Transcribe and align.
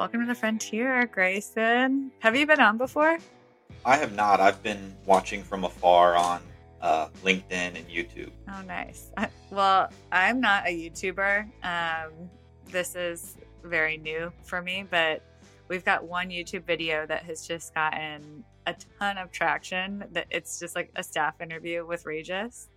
Welcome 0.00 0.20
to 0.20 0.26
the 0.26 0.34
Frontier, 0.34 1.04
Grayson. 1.04 2.10
Have 2.20 2.34
you 2.34 2.46
been 2.46 2.58
on 2.58 2.78
before? 2.78 3.18
I 3.84 3.98
have 3.98 4.14
not. 4.14 4.40
I've 4.40 4.62
been 4.62 4.96
watching 5.04 5.42
from 5.42 5.64
afar 5.64 6.16
on 6.16 6.40
uh, 6.80 7.08
LinkedIn 7.22 7.76
and 7.76 7.86
YouTube. 7.86 8.30
Oh, 8.48 8.62
nice. 8.62 9.12
Well, 9.50 9.92
I'm 10.10 10.40
not 10.40 10.66
a 10.66 10.70
YouTuber. 10.70 11.42
Um, 11.62 12.12
this 12.70 12.96
is 12.96 13.36
very 13.62 13.98
new 13.98 14.32
for 14.42 14.62
me, 14.62 14.86
but 14.90 15.22
we've 15.68 15.84
got 15.84 16.02
one 16.02 16.30
YouTube 16.30 16.64
video 16.64 17.04
that 17.04 17.24
has 17.24 17.46
just 17.46 17.74
gotten 17.74 18.42
a 18.66 18.74
ton 18.98 19.18
of 19.18 19.30
traction. 19.30 20.02
That 20.12 20.28
it's 20.30 20.58
just 20.58 20.74
like 20.74 20.90
a 20.96 21.02
staff 21.02 21.42
interview 21.42 21.84
with 21.84 22.06
Regis. 22.06 22.68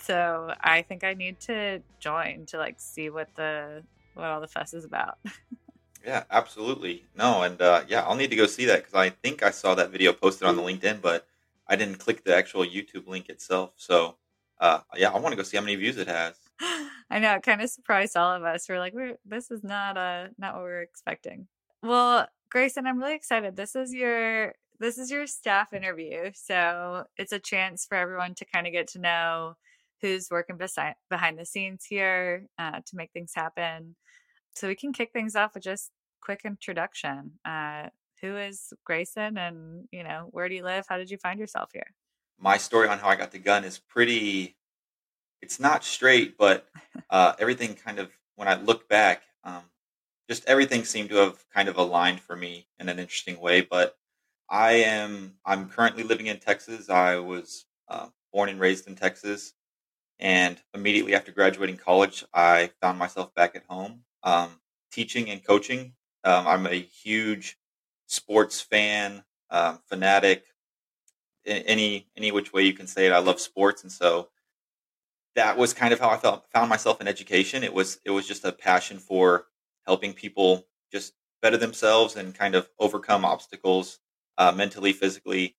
So 0.00 0.52
I 0.60 0.82
think 0.82 1.04
I 1.04 1.14
need 1.14 1.38
to 1.42 1.80
join 2.00 2.44
to 2.46 2.58
like 2.58 2.80
see 2.80 3.08
what 3.08 3.28
the 3.36 3.84
what 4.14 4.26
all 4.26 4.40
the 4.40 4.48
fuss 4.48 4.74
is 4.74 4.84
about. 4.84 5.18
Yeah, 6.04 6.24
absolutely. 6.30 7.04
No, 7.16 7.42
and 7.42 7.60
uh, 7.60 7.84
yeah, 7.88 8.02
I'll 8.02 8.16
need 8.16 8.30
to 8.30 8.36
go 8.36 8.46
see 8.46 8.64
that 8.66 8.80
because 8.84 8.94
I 8.94 9.10
think 9.10 9.42
I 9.42 9.50
saw 9.50 9.74
that 9.74 9.90
video 9.90 10.12
posted 10.12 10.48
on 10.48 10.56
the 10.56 10.62
LinkedIn, 10.62 11.00
but 11.00 11.26
I 11.68 11.76
didn't 11.76 11.98
click 11.98 12.24
the 12.24 12.34
actual 12.34 12.64
YouTube 12.64 13.06
link 13.06 13.28
itself. 13.28 13.72
So 13.76 14.16
uh, 14.60 14.80
yeah, 14.96 15.10
I 15.10 15.18
want 15.18 15.32
to 15.32 15.36
go 15.36 15.42
see 15.42 15.56
how 15.56 15.62
many 15.62 15.76
views 15.76 15.98
it 15.98 16.08
has. 16.08 16.34
I 17.10 17.18
know 17.18 17.34
it 17.34 17.42
kind 17.42 17.60
of 17.60 17.68
surprised 17.68 18.16
all 18.16 18.32
of 18.32 18.42
us. 18.42 18.68
We're 18.68 18.78
like, 18.78 18.94
we're 18.94 19.16
this 19.24 19.50
is 19.50 19.62
not 19.62 19.96
uh 19.96 20.28
not 20.38 20.54
what 20.54 20.64
we 20.64 20.70
were 20.70 20.82
expecting. 20.82 21.46
Well, 21.82 22.26
Grayson, 22.50 22.86
I'm 22.86 22.98
really 22.98 23.14
excited. 23.14 23.56
This 23.56 23.74
is 23.74 23.92
your 23.92 24.54
this 24.78 24.98
is 24.98 25.10
your 25.10 25.26
staff 25.26 25.72
interview, 25.72 26.30
so 26.34 27.04
it's 27.16 27.32
a 27.32 27.38
chance 27.38 27.86
for 27.86 27.96
everyone 27.96 28.34
to 28.36 28.44
kind 28.44 28.66
of 28.66 28.72
get 28.72 28.88
to 28.88 29.00
know 29.00 29.56
who's 30.00 30.28
working 30.30 30.58
behind 31.08 31.38
the 31.38 31.46
scenes 31.46 31.84
here 31.84 32.46
uh, 32.58 32.80
to 32.86 32.96
make 32.96 33.12
things 33.12 33.32
happen. 33.34 33.94
So 34.54 34.68
we 34.68 34.74
can 34.74 34.92
kick 34.92 35.12
things 35.12 35.36
off 35.36 35.54
with 35.54 35.62
just 35.62 35.90
quick 36.22 36.42
introduction. 36.44 37.32
Uh, 37.44 37.88
who 38.20 38.36
is 38.36 38.72
Grayson, 38.84 39.36
and 39.36 39.88
you 39.90 40.04
know 40.04 40.28
where 40.30 40.48
do 40.48 40.54
you 40.54 40.62
live? 40.62 40.86
How 40.88 40.96
did 40.96 41.10
you 41.10 41.18
find 41.18 41.38
yourself 41.38 41.70
here? 41.72 41.86
My 42.38 42.56
story 42.56 42.88
on 42.88 42.98
how 42.98 43.08
I 43.08 43.16
got 43.16 43.32
the 43.32 43.38
gun 43.38 43.64
is 43.64 43.78
pretty. 43.78 44.56
It's 45.42 45.58
not 45.58 45.84
straight, 45.84 46.38
but 46.38 46.68
uh, 47.10 47.34
everything 47.38 47.74
kind 47.74 47.98
of 47.98 48.12
when 48.36 48.48
I 48.48 48.54
look 48.54 48.88
back, 48.88 49.22
um, 49.44 49.64
just 50.30 50.46
everything 50.46 50.84
seemed 50.84 51.10
to 51.10 51.16
have 51.16 51.44
kind 51.50 51.68
of 51.68 51.76
aligned 51.76 52.20
for 52.20 52.36
me 52.36 52.68
in 52.78 52.88
an 52.88 52.98
interesting 52.98 53.40
way. 53.40 53.60
But 53.60 53.96
I 54.48 54.72
am 54.72 55.34
I'm 55.44 55.68
currently 55.68 56.04
living 56.04 56.26
in 56.26 56.38
Texas. 56.38 56.88
I 56.88 57.16
was 57.16 57.66
uh, 57.88 58.08
born 58.32 58.48
and 58.48 58.60
raised 58.60 58.86
in 58.86 58.94
Texas, 58.94 59.54
and 60.20 60.62
immediately 60.74 61.16
after 61.16 61.32
graduating 61.32 61.76
college, 61.76 62.24
I 62.32 62.70
found 62.80 62.98
myself 63.00 63.34
back 63.34 63.56
at 63.56 63.64
home 63.68 64.04
um, 64.22 64.60
teaching 64.92 65.28
and 65.30 65.44
coaching. 65.44 65.94
Um, 66.24 66.46
I'm 66.46 66.66
a 66.66 66.80
huge 66.80 67.58
sports 68.06 68.60
fan, 68.60 69.24
um, 69.50 69.80
fanatic, 69.86 70.44
any 71.44 72.06
any 72.16 72.30
which 72.30 72.52
way 72.52 72.62
you 72.62 72.72
can 72.72 72.86
say 72.86 73.06
it. 73.06 73.12
I 73.12 73.18
love 73.18 73.40
sports, 73.40 73.82
and 73.82 73.90
so 73.90 74.28
that 75.34 75.56
was 75.56 75.72
kind 75.72 75.92
of 75.92 76.00
how 76.00 76.10
I 76.10 76.16
felt, 76.16 76.46
found 76.52 76.68
myself 76.68 77.00
in 77.00 77.08
education. 77.08 77.64
It 77.64 77.74
was 77.74 77.98
it 78.04 78.10
was 78.10 78.26
just 78.26 78.44
a 78.44 78.52
passion 78.52 78.98
for 78.98 79.46
helping 79.86 80.12
people 80.12 80.66
just 80.92 81.14
better 81.40 81.56
themselves 81.56 82.16
and 82.16 82.34
kind 82.34 82.54
of 82.54 82.68
overcome 82.78 83.24
obstacles 83.24 83.98
uh, 84.38 84.52
mentally, 84.52 84.92
physically. 84.92 85.56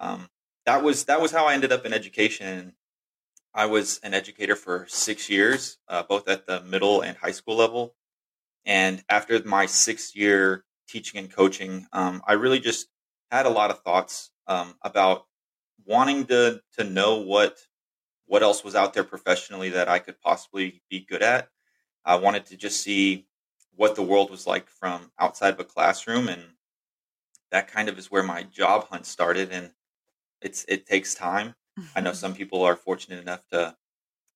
Um, 0.00 0.28
that 0.66 0.82
was 0.82 1.04
that 1.04 1.20
was 1.20 1.32
how 1.32 1.46
I 1.46 1.54
ended 1.54 1.72
up 1.72 1.86
in 1.86 1.92
education. 1.92 2.74
I 3.54 3.66
was 3.66 4.00
an 4.02 4.14
educator 4.14 4.56
for 4.56 4.86
six 4.88 5.28
years, 5.28 5.78
uh, 5.88 6.02
both 6.02 6.26
at 6.26 6.46
the 6.46 6.62
middle 6.62 7.02
and 7.02 7.16
high 7.18 7.32
school 7.32 7.56
level. 7.56 7.94
And 8.64 9.02
after 9.08 9.42
my 9.44 9.66
sixth 9.66 10.14
year 10.14 10.64
teaching 10.88 11.18
and 11.18 11.32
coaching, 11.32 11.86
um, 11.92 12.22
I 12.26 12.34
really 12.34 12.60
just 12.60 12.88
had 13.30 13.46
a 13.46 13.50
lot 13.50 13.70
of 13.70 13.82
thoughts 13.82 14.30
um, 14.46 14.74
about 14.82 15.26
wanting 15.84 16.26
to 16.26 16.60
to 16.78 16.84
know 16.84 17.16
what 17.16 17.58
what 18.26 18.42
else 18.42 18.64
was 18.64 18.74
out 18.74 18.94
there 18.94 19.04
professionally 19.04 19.70
that 19.70 19.88
I 19.88 19.98
could 19.98 20.20
possibly 20.20 20.82
be 20.88 21.00
good 21.00 21.22
at. 21.22 21.48
I 22.04 22.16
wanted 22.16 22.46
to 22.46 22.56
just 22.56 22.80
see 22.82 23.26
what 23.74 23.94
the 23.94 24.02
world 24.02 24.30
was 24.30 24.46
like 24.46 24.68
from 24.68 25.10
outside 25.18 25.54
of 25.54 25.60
a 25.60 25.64
classroom, 25.64 26.28
and 26.28 26.42
that 27.50 27.68
kind 27.68 27.88
of 27.88 27.98
is 27.98 28.10
where 28.10 28.22
my 28.22 28.44
job 28.44 28.88
hunt 28.88 29.06
started. 29.06 29.50
And 29.52 29.72
it's 30.40 30.64
it 30.68 30.86
takes 30.86 31.14
time. 31.14 31.54
I 31.96 32.00
know 32.00 32.12
some 32.14 32.34
people 32.34 32.62
are 32.62 32.76
fortunate 32.76 33.20
enough 33.20 33.46
to 33.48 33.76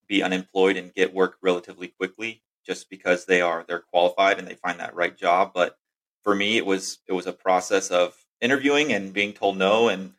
be 0.08 0.22
unemployed 0.22 0.76
and 0.76 0.94
get 0.94 1.14
work 1.14 1.36
relatively 1.42 1.88
quickly 1.88 2.42
just 2.66 2.90
because 2.90 3.24
they 3.24 3.40
are 3.40 3.64
they're 3.66 3.80
qualified 3.80 4.38
and 4.38 4.46
they 4.48 4.54
find 4.54 4.80
that 4.80 4.94
right 4.94 5.16
job. 5.16 5.52
But 5.54 5.76
for 6.22 6.34
me, 6.34 6.56
it 6.56 6.66
was 6.66 6.98
it 7.06 7.12
was 7.12 7.26
a 7.26 7.32
process 7.32 7.90
of 7.90 8.16
interviewing 8.40 8.92
and 8.92 9.12
being 9.12 9.32
told 9.32 9.56
no 9.56 9.88
and 9.88 10.14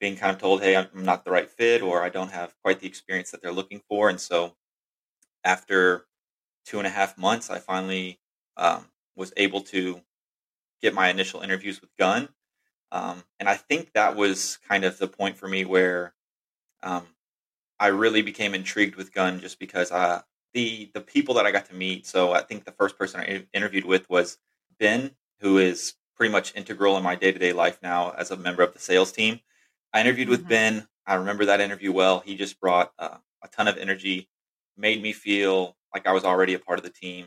being 0.00 0.16
kind 0.16 0.34
of 0.34 0.40
told, 0.40 0.62
hey, 0.62 0.76
I'm 0.76 0.88
not 0.94 1.24
the 1.24 1.30
right 1.30 1.48
fit 1.48 1.80
or 1.80 2.02
I 2.02 2.08
don't 2.08 2.32
have 2.32 2.54
quite 2.62 2.80
the 2.80 2.88
experience 2.88 3.30
that 3.30 3.40
they're 3.40 3.52
looking 3.52 3.80
for. 3.88 4.08
And 4.08 4.20
so 4.20 4.56
after 5.44 6.06
two 6.66 6.78
and 6.78 6.86
a 6.86 6.90
half 6.90 7.16
months, 7.16 7.50
I 7.50 7.60
finally 7.60 8.18
um, 8.56 8.86
was 9.14 9.32
able 9.36 9.60
to 9.62 10.00
get 10.80 10.94
my 10.94 11.08
initial 11.08 11.40
interviews 11.40 11.80
with 11.80 11.96
Gun. 11.96 12.28
Um, 12.90 13.22
and 13.38 13.48
I 13.48 13.54
think 13.54 13.92
that 13.92 14.16
was 14.16 14.58
kind 14.68 14.84
of 14.84 14.98
the 14.98 15.06
point 15.08 15.36
for 15.36 15.48
me 15.48 15.64
where 15.64 16.14
um, 16.82 17.06
I 17.78 17.88
really 17.88 18.22
became 18.22 18.54
intrigued 18.54 18.96
with 18.96 19.14
Gun 19.14 19.40
just 19.40 19.58
because 19.58 19.92
I, 19.92 20.22
the 20.54 20.90
the 20.94 21.00
people 21.00 21.34
that 21.34 21.46
I 21.46 21.50
got 21.50 21.66
to 21.66 21.74
meet. 21.74 22.06
So 22.06 22.32
I 22.32 22.42
think 22.42 22.64
the 22.64 22.72
first 22.72 22.98
person 22.98 23.20
I 23.20 23.46
interviewed 23.52 23.84
with 23.84 24.08
was 24.10 24.38
Ben, 24.78 25.12
who 25.40 25.58
is 25.58 25.94
pretty 26.16 26.32
much 26.32 26.54
integral 26.54 26.96
in 26.96 27.02
my 27.02 27.14
day 27.14 27.32
to 27.32 27.38
day 27.38 27.52
life 27.52 27.78
now 27.82 28.10
as 28.10 28.30
a 28.30 28.36
member 28.36 28.62
of 28.62 28.72
the 28.72 28.78
sales 28.78 29.12
team. 29.12 29.40
I 29.92 30.00
interviewed 30.00 30.28
with 30.28 30.40
mm-hmm. 30.40 30.48
Ben. 30.48 30.88
I 31.06 31.14
remember 31.14 31.44
that 31.46 31.60
interview 31.60 31.92
well. 31.92 32.20
He 32.20 32.36
just 32.36 32.60
brought 32.60 32.92
uh, 32.98 33.16
a 33.42 33.48
ton 33.48 33.68
of 33.68 33.76
energy, 33.76 34.28
made 34.76 35.02
me 35.02 35.12
feel 35.12 35.76
like 35.92 36.06
I 36.06 36.12
was 36.12 36.24
already 36.24 36.54
a 36.54 36.58
part 36.58 36.78
of 36.78 36.84
the 36.84 36.90
team. 36.90 37.26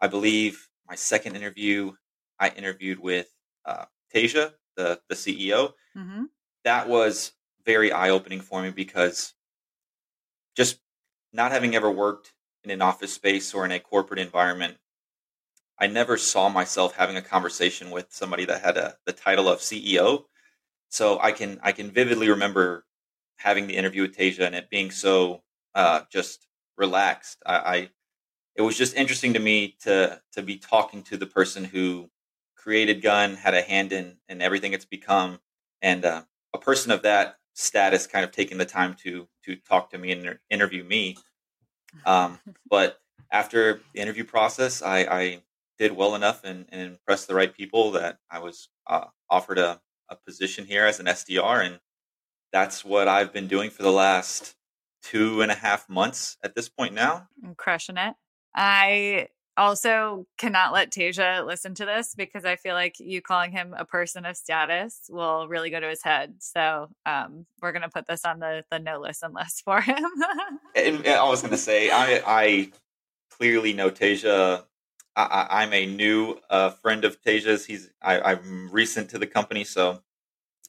I 0.00 0.06
believe 0.06 0.68
my 0.88 0.94
second 0.94 1.36
interview, 1.36 1.92
I 2.38 2.50
interviewed 2.50 2.98
with 2.98 3.28
uh, 3.64 3.86
Tasia, 4.14 4.52
the 4.76 5.00
the 5.08 5.14
CEO. 5.14 5.72
Mm-hmm. 5.96 6.24
That 6.64 6.88
was 6.88 7.32
very 7.64 7.92
eye 7.92 8.10
opening 8.10 8.40
for 8.40 8.62
me 8.62 8.70
because 8.70 9.34
just 10.56 10.78
not 11.32 11.52
having 11.52 11.74
ever 11.74 11.90
worked 11.90 12.32
in 12.66 12.72
an 12.72 12.82
office 12.82 13.12
space 13.12 13.54
or 13.54 13.64
in 13.64 13.70
a 13.70 13.80
corporate 13.80 14.18
environment, 14.18 14.76
I 15.78 15.86
never 15.86 16.16
saw 16.16 16.48
myself 16.48 16.94
having 16.96 17.16
a 17.16 17.22
conversation 17.22 17.90
with 17.90 18.06
somebody 18.10 18.44
that 18.46 18.62
had 18.62 18.76
a, 18.76 18.96
the 19.06 19.12
title 19.12 19.48
of 19.48 19.60
CEO. 19.60 20.24
So 20.88 21.18
I 21.20 21.32
can 21.32 21.60
I 21.62 21.72
can 21.72 21.90
vividly 21.90 22.28
remember 22.28 22.84
having 23.36 23.66
the 23.66 23.76
interview 23.76 24.02
with 24.02 24.16
Tasia 24.16 24.46
and 24.46 24.54
it 24.54 24.70
being 24.70 24.90
so 24.90 25.42
uh, 25.74 26.02
just 26.10 26.46
relaxed. 26.76 27.42
I, 27.44 27.56
I 27.56 27.90
it 28.56 28.62
was 28.62 28.76
just 28.76 28.96
interesting 28.96 29.34
to 29.34 29.40
me 29.40 29.76
to 29.82 30.20
to 30.32 30.42
be 30.42 30.56
talking 30.56 31.02
to 31.04 31.16
the 31.16 31.26
person 31.26 31.64
who 31.64 32.10
created 32.56 33.02
Gun, 33.02 33.34
had 33.34 33.54
a 33.54 33.62
hand 33.62 33.92
in 33.92 34.16
in 34.28 34.40
everything 34.40 34.72
it's 34.72 34.84
become, 34.86 35.40
and 35.82 36.04
uh, 36.04 36.22
a 36.54 36.58
person 36.58 36.90
of 36.90 37.02
that 37.02 37.36
status 37.52 38.06
kind 38.06 38.24
of 38.24 38.32
taking 38.32 38.58
the 38.58 38.64
time 38.64 38.94
to 39.02 39.28
to 39.44 39.56
talk 39.56 39.90
to 39.90 39.98
me 39.98 40.12
and 40.12 40.38
interview 40.50 40.84
me 40.84 41.16
um, 42.04 42.38
but 42.68 42.98
after 43.32 43.80
the 43.94 44.00
interview 44.00 44.24
process, 44.24 44.82
I, 44.82 44.98
I 44.98 45.42
did 45.78 45.92
well 45.92 46.14
enough 46.14 46.44
and, 46.44 46.66
and, 46.70 46.80
impressed 46.80 47.28
the 47.28 47.34
right 47.34 47.54
people 47.54 47.92
that 47.92 48.18
I 48.30 48.38
was 48.38 48.68
uh, 48.86 49.06
offered 49.28 49.58
a, 49.58 49.80
a 50.08 50.16
position 50.16 50.64
here 50.64 50.86
as 50.86 51.00
an 51.00 51.06
SDR. 51.06 51.64
And 51.66 51.80
that's 52.52 52.84
what 52.84 53.08
I've 53.08 53.32
been 53.32 53.48
doing 53.48 53.70
for 53.70 53.82
the 53.82 53.92
last 53.92 54.54
two 55.02 55.42
and 55.42 55.52
a 55.52 55.54
half 55.54 55.88
months 55.88 56.36
at 56.42 56.54
this 56.54 56.68
point 56.68 56.94
now. 56.94 57.28
I'm 57.44 57.54
crushing 57.54 57.96
it. 57.96 58.14
I 58.54 59.28
also 59.56 60.26
cannot 60.38 60.72
let 60.72 60.90
Tasia 60.90 61.44
listen 61.46 61.74
to 61.74 61.84
this 61.84 62.14
because 62.14 62.44
I 62.44 62.56
feel 62.56 62.74
like 62.74 62.98
you 62.98 63.22
calling 63.22 63.52
him 63.52 63.74
a 63.76 63.84
person 63.84 64.26
of 64.26 64.36
status 64.36 65.08
will 65.08 65.48
really 65.48 65.70
go 65.70 65.80
to 65.80 65.88
his 65.88 66.02
head. 66.02 66.34
So 66.38 66.88
um, 67.06 67.46
we're 67.62 67.72
gonna 67.72 67.88
put 67.88 68.06
this 68.06 68.24
on 68.24 68.40
the 68.40 68.64
the 68.70 68.78
no 68.78 69.00
listen 69.00 69.32
list 69.34 69.62
for 69.64 69.80
him. 69.80 70.04
and, 70.74 71.06
I 71.06 71.28
was 71.28 71.42
gonna 71.42 71.56
say 71.56 71.90
I 71.90 72.22
I 72.26 72.72
clearly 73.30 73.72
know 73.72 73.90
Tasia. 73.90 74.64
I, 75.18 75.62
am 75.62 75.72
a 75.72 75.86
new 75.86 76.38
uh, 76.50 76.68
friend 76.68 77.06
of 77.06 77.22
Tasia's. 77.22 77.64
He's 77.64 77.90
I, 78.02 78.20
I'm 78.20 78.70
recent 78.70 79.08
to 79.10 79.18
the 79.18 79.26
company, 79.26 79.64
so 79.64 80.02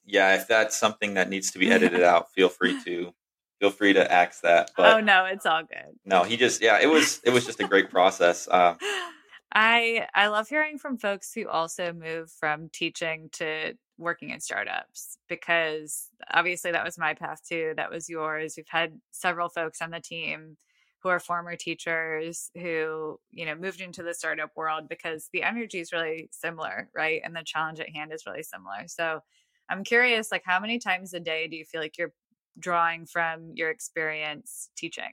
yeah. 0.06 0.36
If 0.36 0.48
that's 0.48 0.78
something 0.78 1.16
that 1.16 1.30
needs 1.30 1.52
to 1.52 1.60
be 1.60 1.70
edited 1.72 2.02
out, 2.02 2.32
feel 2.32 2.48
free 2.48 2.82
to 2.86 3.14
feel 3.60 3.72
free 3.72 3.94
to 3.94 4.12
axe 4.12 4.42
that. 4.42 4.72
But 4.76 4.98
oh 4.98 5.00
no, 5.00 5.26
it's 5.26 5.46
all 5.46 5.64
good. 5.64 5.98
No, 6.06 6.24
he 6.24 6.38
just 6.38 6.62
yeah, 6.62 6.80
it 6.80 6.88
was 6.88 7.20
it 7.24 7.32
was 7.32 7.46
just 7.46 7.60
a 7.60 7.68
great 7.68 7.90
process. 7.90 8.48
Uh, 8.48 8.76
I 9.54 10.08
I 10.14 10.28
love 10.28 10.50
hearing 10.50 10.78
from 10.78 10.98
folks 10.98 11.34
who 11.34 11.48
also 11.48 11.94
move 11.94 12.32
from 12.32 12.70
teaching 12.70 13.30
to 13.34 13.74
working 13.98 14.30
in 14.30 14.40
startups 14.40 15.18
because 15.28 16.10
obviously 16.32 16.72
that 16.72 16.86
was 16.86 16.98
my 16.98 17.14
path 17.14 17.42
too. 17.48 17.74
That 17.78 17.90
was 17.90 18.10
yours. 18.10 18.56
We've 18.56 18.66
had 18.70 19.00
several 19.12 19.50
folks 19.50 19.82
on 19.82 19.92
the 19.92 20.00
team 20.00 20.58
who 21.00 21.10
are 21.10 21.20
former 21.20 21.56
teachers 21.56 22.50
who, 22.56 23.20
you 23.32 23.46
know, 23.46 23.56
moved 23.56 23.82
into 23.82 24.04
the 24.04 24.14
startup 24.14 24.52
world 24.56 24.90
because 24.90 25.30
the 25.32 25.44
energy 25.44 25.80
is 25.80 25.94
really 25.94 26.30
similar, 26.32 26.90
right? 26.96 27.22
And 27.24 27.36
the 27.36 27.44
challenge 27.44 27.80
at 27.80 27.90
hand 27.90 28.12
is 28.12 28.26
really 28.26 28.44
similar. 28.44 28.88
So 28.88 29.22
I'm 29.70 29.84
curious, 29.84 30.32
like, 30.32 30.44
how 30.46 30.60
many 30.60 30.80
times 30.80 31.14
a 31.14 31.20
day 31.20 31.48
do 31.48 31.56
you 31.56 31.66
feel 31.66 31.82
like 31.82 31.98
you're 31.98 32.14
drawing 32.60 33.06
from 33.06 33.54
your 33.56 33.70
experience 33.70 34.70
teaching? 34.76 35.12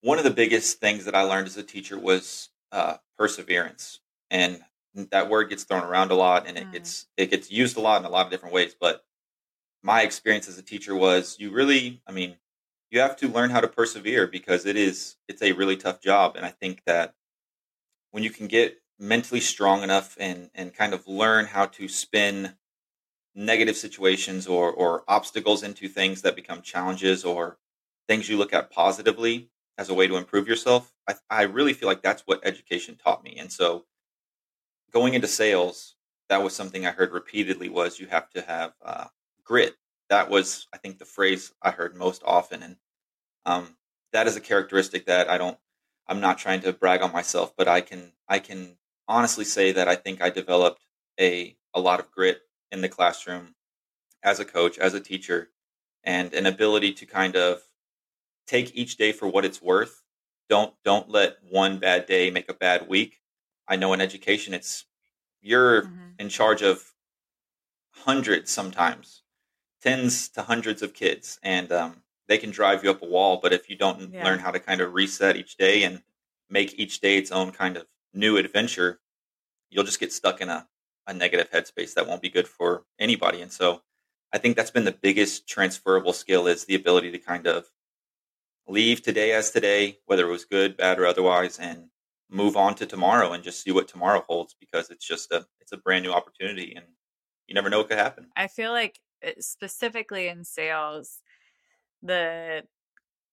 One 0.00 0.18
of 0.18 0.24
the 0.24 0.30
biggest 0.30 0.80
things 0.80 1.04
that 1.06 1.14
I 1.14 1.22
learned 1.22 1.46
as 1.46 1.56
a 1.56 1.62
teacher 1.62 1.98
was 1.98 2.50
uh, 2.72 2.96
perseverance. 3.18 4.00
And 4.30 4.60
that 5.10 5.30
word 5.30 5.48
gets 5.50 5.64
thrown 5.64 5.84
around 5.84 6.10
a 6.10 6.14
lot 6.14 6.46
and 6.46 6.56
it 6.56 6.68
mm. 6.68 6.72
gets 6.72 7.06
it 7.16 7.30
gets 7.30 7.50
used 7.50 7.76
a 7.76 7.80
lot 7.80 8.00
in 8.00 8.06
a 8.06 8.10
lot 8.10 8.26
of 8.26 8.32
different 8.32 8.54
ways. 8.54 8.76
But 8.78 9.04
my 9.82 10.02
experience 10.02 10.48
as 10.48 10.58
a 10.58 10.62
teacher 10.62 10.94
was 10.94 11.36
you 11.38 11.50
really, 11.50 12.02
I 12.06 12.12
mean, 12.12 12.36
you 12.94 13.00
have 13.00 13.16
to 13.16 13.28
learn 13.28 13.50
how 13.50 13.60
to 13.60 13.66
persevere 13.66 14.28
because 14.28 14.66
it 14.66 14.76
is 14.76 15.16
it's 15.26 15.42
a 15.42 15.52
really 15.52 15.76
tough 15.76 16.00
job 16.00 16.36
and 16.36 16.46
i 16.46 16.50
think 16.50 16.82
that 16.86 17.14
when 18.12 18.22
you 18.22 18.30
can 18.30 18.46
get 18.46 18.80
mentally 19.00 19.40
strong 19.40 19.82
enough 19.82 20.16
and 20.20 20.48
and 20.54 20.72
kind 20.72 20.94
of 20.94 21.08
learn 21.08 21.46
how 21.46 21.66
to 21.66 21.88
spin 21.88 22.54
negative 23.34 23.76
situations 23.76 24.46
or 24.46 24.70
or 24.72 25.04
obstacles 25.08 25.62
into 25.62 25.88
things 25.88 26.22
that 26.22 26.36
become 26.36 26.62
challenges 26.62 27.24
or 27.24 27.58
things 28.08 28.28
you 28.28 28.36
look 28.36 28.52
at 28.52 28.70
positively 28.70 29.50
as 29.78 29.88
a 29.88 29.94
way 29.94 30.06
to 30.06 30.16
improve 30.16 30.48
yourself 30.48 30.92
i, 31.08 31.14
I 31.30 31.42
really 31.42 31.72
feel 31.72 31.88
like 31.88 32.02
that's 32.02 32.22
what 32.26 32.40
education 32.44 32.96
taught 32.96 33.24
me 33.24 33.36
and 33.38 33.50
so 33.52 33.84
going 34.92 35.14
into 35.14 35.28
sales 35.28 35.96
that 36.28 36.42
was 36.42 36.54
something 36.54 36.86
i 36.86 36.90
heard 36.90 37.12
repeatedly 37.12 37.68
was 37.68 38.00
you 38.00 38.06
have 38.06 38.30
to 38.30 38.42
have 38.42 38.72
uh, 38.84 39.06
grit 39.44 39.74
that 40.10 40.30
was 40.30 40.68
i 40.72 40.78
think 40.78 40.98
the 40.98 41.04
phrase 41.04 41.52
i 41.62 41.70
heard 41.70 41.96
most 41.96 42.22
often 42.24 42.62
and 42.62 42.76
um, 43.46 43.76
that 44.12 44.26
is 44.26 44.36
a 44.36 44.40
characteristic 44.40 45.06
that 45.06 45.28
I 45.30 45.38
don't. 45.38 45.58
I'm 46.08 46.20
not 46.20 46.38
trying 46.38 46.60
to 46.62 46.72
brag 46.72 47.02
on 47.02 47.12
myself, 47.12 47.54
but 47.56 47.68
I 47.68 47.80
can 47.80 48.12
I 48.28 48.38
can 48.38 48.76
honestly 49.08 49.44
say 49.44 49.72
that 49.72 49.88
I 49.88 49.96
think 49.96 50.22
I 50.22 50.30
developed 50.30 50.82
a 51.20 51.56
a 51.74 51.80
lot 51.80 52.00
of 52.00 52.10
grit 52.10 52.40
in 52.74 52.82
the 52.82 52.88
classroom 52.88 53.54
as 54.22 54.40
a 54.40 54.44
coach, 54.44 54.76
as 54.78 54.92
a 54.92 55.00
teacher, 55.00 55.48
and 56.02 56.34
an 56.34 56.44
ability 56.44 56.92
to 56.92 57.06
kind 57.06 57.36
of 57.36 57.62
take 58.46 58.74
each 58.74 58.96
day 58.96 59.12
for 59.12 59.26
what 59.28 59.44
it's 59.44 59.62
worth. 59.62 60.02
Don't 60.50 60.74
don't 60.84 61.08
let 61.08 61.38
one 61.48 61.78
bad 61.78 62.04
day 62.04 62.30
make 62.30 62.50
a 62.50 62.54
bad 62.54 62.88
week. 62.88 63.20
I 63.66 63.76
know 63.76 63.94
in 63.94 64.02
education 64.02 64.52
it's 64.52 64.84
you're 65.40 65.82
mm-hmm. 65.82 66.10
in 66.18 66.28
charge 66.28 66.62
of 66.62 66.92
hundreds 67.90 68.50
sometimes, 68.50 69.22
tens 69.80 70.28
to 70.30 70.42
hundreds 70.42 70.82
of 70.82 70.92
kids, 70.92 71.38
and 71.42 71.72
um, 71.72 72.02
they 72.28 72.36
can 72.36 72.50
drive 72.50 72.84
you 72.84 72.90
up 72.90 73.02
a 73.02 73.06
wall. 73.06 73.38
But 73.42 73.52
if 73.52 73.70
you 73.70 73.76
don't 73.76 74.12
yeah. 74.12 74.24
learn 74.24 74.40
how 74.40 74.50
to 74.50 74.60
kind 74.60 74.80
of 74.80 74.92
reset 74.92 75.36
each 75.36 75.56
day 75.56 75.84
and 75.84 76.02
make 76.50 76.78
each 76.78 77.00
day 77.00 77.16
its 77.16 77.30
own 77.30 77.52
kind 77.52 77.76
of 77.76 77.86
new 78.12 78.36
adventure, 78.36 79.00
you'll 79.70 79.84
just 79.84 80.00
get 80.00 80.12
stuck 80.12 80.40
in 80.40 80.50
a, 80.50 80.66
a 81.06 81.14
negative 81.14 81.50
headspace 81.50 81.94
that 81.94 82.06
won't 82.06 82.22
be 82.22 82.30
good 82.30 82.48
for 82.48 82.84
anybody. 82.98 83.42
And 83.42 83.52
so 83.52 83.82
I 84.32 84.38
think 84.38 84.56
that's 84.56 84.70
been 84.70 84.84
the 84.84 84.92
biggest 84.92 85.46
transferable 85.46 86.12
skill 86.12 86.46
is 86.46 86.64
the 86.64 86.74
ability 86.74 87.10
to 87.12 87.18
kind 87.18 87.46
of 87.46 87.66
leave 88.66 89.02
today 89.02 89.32
as 89.32 89.50
today, 89.50 89.98
whether 90.06 90.26
it 90.26 90.32
was 90.32 90.44
good, 90.44 90.76
bad, 90.76 90.98
or 90.98 91.06
otherwise, 91.06 91.58
and 91.58 91.88
move 92.30 92.56
on 92.56 92.74
to 92.74 92.86
tomorrow 92.86 93.32
and 93.32 93.44
just 93.44 93.62
see 93.62 93.70
what 93.70 93.86
tomorrow 93.86 94.24
holds 94.26 94.56
because 94.58 94.90
it's 94.90 95.06
just 95.06 95.30
a 95.30 95.46
it's 95.60 95.72
a 95.72 95.76
brand 95.76 96.04
new 96.04 96.12
opportunity 96.12 96.74
and 96.74 96.86
you 97.46 97.54
never 97.54 97.70
know 97.70 97.78
what 97.78 97.88
could 97.88 97.98
happen. 97.98 98.28
I 98.36 98.48
feel 98.48 98.72
like 98.72 98.98
eh, 99.22 99.34
specifically 99.38 100.28
in 100.28 100.44
sales, 100.44 101.20
the 102.02 102.62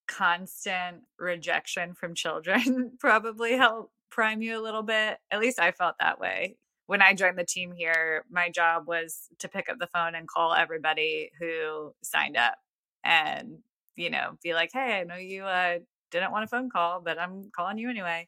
constant 0.08 1.04
rejection 1.18 1.94
from 1.94 2.14
children 2.14 2.92
probably 3.00 3.56
helped 3.56 3.92
prime 4.10 4.42
you 4.42 4.60
a 4.60 4.62
little 4.62 4.84
bit. 4.84 5.18
At 5.32 5.40
least 5.40 5.60
I 5.60 5.72
felt 5.72 5.96
that 6.00 6.20
way. 6.20 6.58
When 6.92 7.02
I 7.02 7.14
joined 7.14 7.40
the 7.40 7.46
team 7.46 7.72
here, 7.72 8.26
my 8.30 8.50
job 8.50 8.86
was 8.86 9.30
to 9.40 9.48
pick 9.48 9.70
up 9.70 9.80
the 9.80 9.88
phone 9.88 10.14
and 10.14 10.28
call 10.28 10.54
everybody 10.54 11.32
who 11.40 11.94
signed 12.04 12.36
up 12.36 12.56
and, 13.02 13.60
you 13.96 14.10
know, 14.10 14.38
be 14.44 14.54
like, 14.54 14.72
hey, 14.74 15.00
I 15.00 15.06
know 15.06 15.16
you 15.16 15.46
uh, 15.46 15.78
didn't 16.12 16.34
want 16.34 16.44
a 16.44 16.48
phone 16.48 16.70
call, 16.70 17.00
but 17.00 17.18
I'm 17.18 17.50
calling 17.56 17.78
you 17.78 17.90
anyway. 17.90 18.28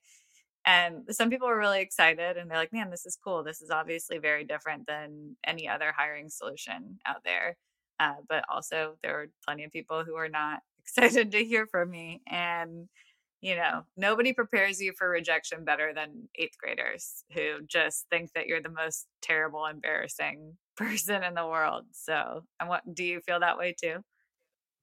And 0.66 1.04
some 1.10 1.30
people 1.30 1.50
were 1.50 1.60
really 1.60 1.82
excited 1.82 2.38
and 2.38 2.50
they're 2.50 2.58
like, 2.58 2.72
man, 2.72 2.90
this 2.90 3.06
is 3.06 3.18
cool. 3.22 3.44
This 3.44 3.62
is 3.62 3.70
obviously 3.70 4.18
very 4.18 4.46
different 4.46 4.88
than 4.88 5.36
any 5.46 5.68
other 5.68 5.92
hiring 5.94 6.30
solution 6.30 7.00
out 7.06 7.26
there. 7.26 7.58
Uh, 8.00 8.22
but 8.30 8.46
also, 8.48 8.96
there 9.04 9.12
were 9.12 9.30
plenty 9.46 9.66
of 9.66 9.74
people 9.74 10.06
who 10.06 10.14
were 10.14 10.30
not 10.30 10.62
excited 10.80 11.34
to 11.34 11.44
hear 11.44 11.68
from 11.68 11.90
me. 11.90 12.22
And, 12.32 12.88
you 13.44 13.58
know, 13.58 13.84
nobody 13.98 14.32
prepares 14.32 14.82
you 14.82 14.94
for 14.98 15.10
rejection 15.10 15.66
better 15.66 15.94
than 15.94 16.30
eighth 16.36 16.58
graders 16.58 17.26
who 17.34 17.62
just 17.68 18.08
think 18.10 18.32
that 18.34 18.48
you're 18.48 18.62
the 18.62 18.70
most 18.70 19.06
terrible, 19.22 19.66
embarrassing 19.66 20.58
person 20.78 21.24
in 21.24 21.34
the 21.34 21.46
world. 21.46 21.88
So, 21.92 22.46
and 22.62 22.70
what 22.70 22.84
do 22.96 23.04
you 23.04 23.20
feel 23.20 23.42
that 23.42 23.58
way 23.58 23.76
too? 23.78 24.00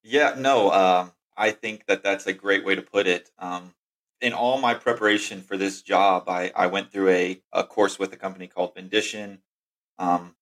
Yeah, 0.03 0.35
no, 0.37 0.71
um, 0.71 1.13
I 1.35 1.51
think 1.51 1.85
that 1.87 2.03
that's 2.03 2.27
a 2.27 2.33
great 2.33 2.63
way 2.63 2.75
to 2.75 2.81
put 2.81 3.07
it. 3.07 3.31
Um, 3.39 3.73
in 4.19 4.33
all 4.33 4.59
my 4.59 4.75
preparation 4.75 5.41
for 5.41 5.57
this 5.57 5.81
job, 5.81 6.29
I, 6.29 6.51
I 6.55 6.67
went 6.67 6.91
through 6.91 7.09
a, 7.09 7.43
a 7.51 7.63
course 7.63 7.97
with 7.97 8.13
a 8.13 8.17
company 8.17 8.47
called 8.47 8.75
Vendition. 8.75 9.41
Um, 9.99 10.35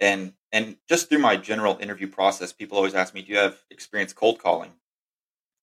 and 0.00 0.34
and 0.52 0.78
just 0.88 1.08
through 1.08 1.20
my 1.20 1.36
general 1.36 1.78
interview 1.78 2.08
process, 2.08 2.52
people 2.52 2.78
always 2.78 2.94
ask 2.94 3.14
me, 3.14 3.22
"Do 3.22 3.32
you 3.32 3.38
have 3.38 3.64
experience 3.70 4.12
cold 4.12 4.40
calling?" 4.40 4.74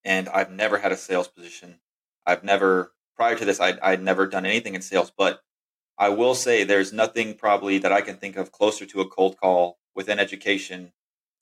And 0.06 0.30
I've 0.30 0.52
never 0.52 0.80
had 0.80 0.92
a 0.92 0.98
sales 0.98 1.28
position. 1.28 1.80
I've 2.26 2.44
never 2.44 2.94
prior 3.16 3.36
to 3.36 3.46
this, 3.46 3.60
I'd, 3.60 3.80
I'd 3.80 4.02
never 4.02 4.28
done 4.28 4.46
anything 4.46 4.76
in 4.76 4.82
sales. 4.82 5.12
But 5.16 5.42
I 5.98 6.10
will 6.10 6.36
say, 6.36 6.64
there's 6.64 6.92
nothing 6.92 7.36
probably 7.36 7.78
that 7.80 7.92
I 7.92 8.02
can 8.02 8.18
think 8.18 8.36
of 8.36 8.52
closer 8.52 8.86
to 8.86 9.02
a 9.02 9.08
cold 9.08 9.38
call 9.38 9.78
within 9.96 10.20
education 10.20 10.92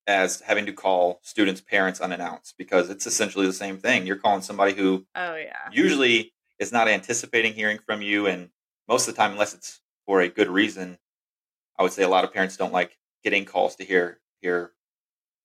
as 0.07 0.41
having 0.41 0.65
to 0.65 0.73
call 0.73 1.19
students' 1.23 1.61
parents 1.61 2.01
unannounced 2.01 2.55
because 2.57 2.89
it's 2.89 3.07
essentially 3.07 3.45
the 3.45 3.53
same 3.53 3.77
thing. 3.77 4.05
You're 4.05 4.17
calling 4.17 4.41
somebody 4.41 4.73
who, 4.73 5.05
oh 5.15 5.35
yeah, 5.35 5.69
usually 5.71 6.33
is 6.59 6.71
not 6.71 6.87
anticipating 6.87 7.53
hearing 7.53 7.79
from 7.85 8.01
you, 8.01 8.27
and 8.27 8.49
most 8.87 9.07
of 9.07 9.15
the 9.15 9.21
time, 9.21 9.31
unless 9.31 9.53
it's 9.53 9.79
for 10.05 10.21
a 10.21 10.27
good 10.27 10.49
reason, 10.49 10.97
I 11.79 11.83
would 11.83 11.93
say 11.93 12.03
a 12.03 12.09
lot 12.09 12.23
of 12.23 12.33
parents 12.33 12.57
don't 12.57 12.73
like 12.73 12.97
getting 13.23 13.45
calls 13.45 13.75
to 13.77 13.85
hear 13.85 14.19
hear 14.41 14.71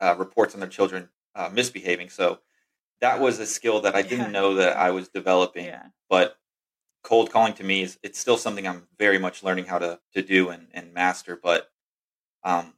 uh, 0.01 0.17
reports 0.19 0.55
on 0.55 0.61
their 0.61 0.69
children 0.69 1.11
uh, 1.35 1.51
misbehaving. 1.53 2.09
So 2.09 2.41
that 3.01 3.21
was 3.21 3.39
a 3.39 3.47
skill 3.47 3.81
that 3.83 3.95
I 3.95 4.03
didn't 4.03 4.33
know 4.33 4.55
that 4.55 4.77
I 4.77 4.91
was 4.91 5.09
developing. 5.09 5.67
Yeah. 5.67 5.87
But 6.09 6.37
cold 7.03 7.31
calling 7.31 7.55
to 7.55 7.65
me 7.65 7.83
is 7.83 7.99
it's 8.03 8.19
still 8.19 8.37
something 8.37 8.67
I'm 8.67 8.89
very 8.99 9.19
much 9.19 9.43
learning 9.43 9.67
how 9.67 9.79
to 9.79 10.01
to 10.15 10.23
do 10.23 10.49
and, 10.49 10.69
and 10.73 10.93
master. 10.93 11.39
But 11.41 11.71
um, 12.43 12.75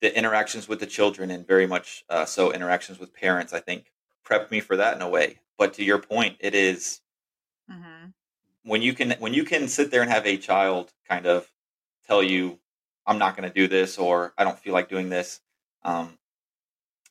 the 0.00 0.16
interactions 0.16 0.68
with 0.68 0.80
the 0.80 0.86
children 0.86 1.30
and 1.30 1.46
very 1.46 1.66
much 1.66 2.04
uh, 2.08 2.24
so 2.24 2.52
interactions 2.52 2.98
with 2.98 3.14
parents, 3.14 3.52
I 3.52 3.60
think, 3.60 3.92
prepped 4.26 4.50
me 4.50 4.60
for 4.60 4.76
that 4.76 4.94
in 4.96 5.02
a 5.02 5.08
way. 5.08 5.40
But 5.58 5.74
to 5.74 5.84
your 5.84 5.98
point, 5.98 6.36
it 6.40 6.54
is, 6.54 7.00
mm-hmm. 7.70 8.08
when 8.64 8.82
you 8.82 8.94
can 8.94 9.12
when 9.18 9.34
you 9.34 9.44
can 9.44 9.68
sit 9.68 9.90
there 9.90 10.02
and 10.02 10.10
have 10.10 10.26
a 10.26 10.36
child 10.36 10.92
kind 11.08 11.26
of 11.26 11.50
tell 12.06 12.22
you, 12.22 12.58
I'm 13.06 13.18
not 13.18 13.36
going 13.36 13.48
to 13.48 13.54
do 13.54 13.68
this 13.68 13.98
or 13.98 14.32
I 14.38 14.44
don't 14.44 14.58
feel 14.58 14.72
like 14.72 14.88
doing 14.88 15.08
this. 15.08 15.40
Um, 15.82 16.18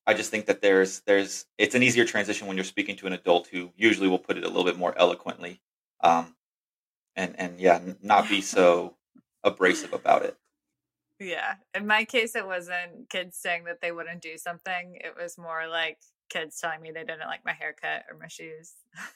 I 0.09 0.15
just 0.15 0.31
think 0.31 0.47
that 0.47 0.63
there's 0.63 1.01
there's 1.01 1.45
it's 1.59 1.75
an 1.75 1.83
easier 1.83 2.03
transition 2.03 2.47
when 2.47 2.57
you're 2.57 2.63
speaking 2.63 2.95
to 2.95 3.05
an 3.05 3.13
adult 3.13 3.45
who 3.45 3.71
usually 3.77 4.07
will 4.07 4.17
put 4.17 4.37
it 4.37 4.43
a 4.43 4.47
little 4.47 4.63
bit 4.63 4.75
more 4.75 4.97
eloquently, 4.97 5.61
um, 6.01 6.35
and 7.15 7.39
and 7.39 7.59
yeah, 7.59 7.79
not 8.01 8.27
be 8.27 8.41
so 8.41 8.95
abrasive 9.43 9.93
about 9.93 10.23
it. 10.23 10.35
Yeah, 11.19 11.57
in 11.75 11.85
my 11.85 12.05
case, 12.05 12.35
it 12.35 12.47
wasn't 12.47 13.07
kids 13.11 13.37
saying 13.37 13.65
that 13.65 13.81
they 13.81 13.91
wouldn't 13.91 14.23
do 14.23 14.35
something. 14.39 14.95
It 14.95 15.13
was 15.15 15.37
more 15.37 15.67
like 15.67 15.99
kids 16.27 16.59
telling 16.59 16.81
me 16.81 16.89
they 16.89 17.03
didn't 17.03 17.27
like 17.27 17.45
my 17.45 17.53
haircut 17.53 18.05
or 18.09 18.17
my 18.17 18.27
shoes. 18.27 18.73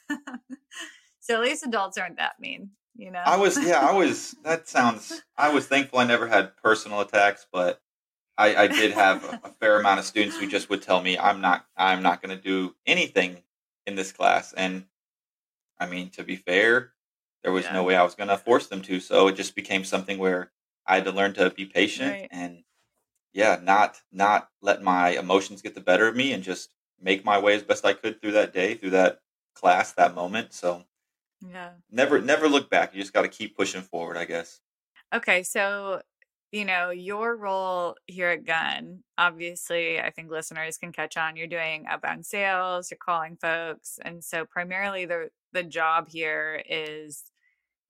so 1.18 1.34
at 1.34 1.40
least 1.40 1.66
adults 1.66 1.98
aren't 1.98 2.18
that 2.18 2.38
mean 2.38 2.70
you 2.96 3.10
know 3.10 3.22
i 3.24 3.36
was 3.36 3.58
yeah 3.66 3.80
i 3.80 3.92
was 3.92 4.36
that 4.44 4.68
sounds 4.76 5.22
i 5.36 5.48
was 5.52 5.66
thankful 5.66 5.98
i 5.98 6.04
never 6.04 6.28
had 6.28 6.56
personal 6.58 7.00
attacks 7.00 7.46
but 7.52 7.80
i 8.38 8.54
i 8.54 8.66
did 8.66 8.92
have 8.92 9.24
a, 9.24 9.40
a 9.44 9.48
fair 9.60 9.78
amount 9.78 9.98
of 9.98 10.04
students 10.04 10.36
who 10.38 10.46
just 10.46 10.68
would 10.70 10.82
tell 10.82 11.02
me 11.02 11.18
i'm 11.18 11.40
not 11.40 11.66
i'm 11.76 12.02
not 12.02 12.22
going 12.22 12.36
to 12.36 12.42
do 12.42 12.74
anything 12.86 13.42
in 13.86 13.94
this 13.94 14.12
class 14.12 14.52
and 14.52 14.84
i 15.78 15.86
mean 15.86 16.10
to 16.10 16.22
be 16.22 16.36
fair 16.36 16.92
there 17.42 17.52
was 17.52 17.64
yeah. 17.64 17.72
no 17.72 17.82
way 17.82 17.96
i 17.96 18.02
was 18.02 18.14
going 18.14 18.28
to 18.28 18.38
force 18.38 18.66
them 18.66 18.82
to 18.82 19.00
so 19.00 19.28
it 19.28 19.36
just 19.36 19.54
became 19.54 19.84
something 19.84 20.18
where 20.18 20.50
i 20.86 20.96
had 20.96 21.04
to 21.04 21.12
learn 21.12 21.32
to 21.32 21.50
be 21.50 21.64
patient 21.64 22.10
right. 22.10 22.28
and 22.30 22.64
yeah 23.32 23.58
not 23.62 24.00
not 24.12 24.48
let 24.62 24.82
my 24.82 25.10
emotions 25.10 25.62
get 25.62 25.74
the 25.74 25.80
better 25.80 26.08
of 26.08 26.16
me 26.16 26.32
and 26.32 26.42
just 26.42 26.74
make 27.00 27.24
my 27.24 27.38
way 27.38 27.54
as 27.54 27.62
best 27.62 27.84
i 27.84 27.92
could 27.92 28.20
through 28.20 28.32
that 28.32 28.52
day 28.52 28.74
through 28.74 28.90
that 28.90 29.20
class 29.54 29.92
that 29.92 30.14
moment 30.14 30.52
so 30.52 30.84
yeah. 31.50 31.70
Never 31.90 32.20
never 32.20 32.48
look 32.48 32.70
back. 32.70 32.94
You 32.94 33.00
just 33.00 33.12
got 33.12 33.22
to 33.22 33.28
keep 33.28 33.56
pushing 33.56 33.82
forward, 33.82 34.16
I 34.16 34.24
guess. 34.24 34.60
Okay, 35.14 35.42
so 35.42 36.02
you 36.54 36.64
know, 36.64 36.90
your 36.90 37.36
role 37.36 37.96
here 38.06 38.28
at 38.28 38.44
Gun, 38.46 39.00
obviously, 39.18 39.98
I 39.98 40.10
think 40.10 40.30
listeners 40.30 40.78
can 40.78 40.92
catch 40.92 41.16
on. 41.16 41.34
You're 41.34 41.48
doing 41.48 41.84
outbound 41.88 42.24
sales, 42.24 42.92
you're 42.92 42.98
calling 43.04 43.36
folks. 43.36 43.98
And 44.02 44.22
so 44.22 44.44
primarily 44.44 45.04
the 45.04 45.30
the 45.52 45.64
job 45.64 46.08
here 46.08 46.62
is 46.68 47.24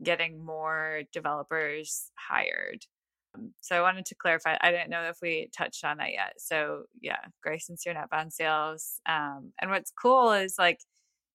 getting 0.02 0.42
more 0.42 1.02
developers 1.12 2.10
hired. 2.16 2.86
Um, 3.34 3.52
so 3.60 3.76
I 3.76 3.82
wanted 3.82 4.06
to 4.06 4.14
clarify. 4.14 4.56
I 4.58 4.70
didn't 4.70 4.88
know 4.88 5.10
if 5.10 5.18
we 5.20 5.50
touched 5.54 5.84
on 5.84 5.98
that 5.98 6.12
yet. 6.12 6.32
So 6.38 6.84
yeah, 7.02 7.20
Grayson's 7.42 7.84
your 7.84 7.98
outbound 7.98 8.32
sales. 8.32 8.98
Um, 9.06 9.52
and 9.60 9.70
what's 9.70 9.92
cool 9.92 10.32
is 10.32 10.54
like 10.58 10.80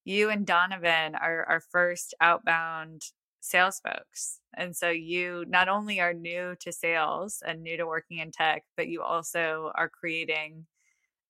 you 0.04 0.32
and 0.32 0.48
Donovan 0.48 1.14
are 1.14 1.46
our 1.48 1.62
first 1.72 2.16
outbound 2.22 3.04
sales 3.40 3.80
folks. 3.80 4.40
And 4.56 4.76
so 4.76 4.90
you 4.90 5.46
not 5.48 5.70
only 5.70 6.00
are 6.00 6.14
new 6.14 6.56
to 6.62 6.72
sales 6.72 7.42
and 7.46 7.62
new 7.62 7.78
to 7.78 7.86
working 7.86 8.18
in 8.18 8.32
tech, 8.32 8.64
but 8.76 8.88
you 8.88 9.02
also 9.02 9.72
are 9.76 9.90
creating 9.90 10.66